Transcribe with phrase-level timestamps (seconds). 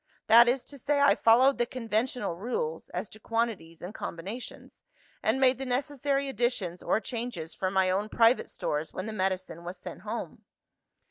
[0.25, 4.81] That is to say, I followed the conventional rules, as to quantities and combinations,
[5.21, 9.63] and made the necessary additions or changes from my own private stores when the medicine
[9.63, 10.43] was sent home.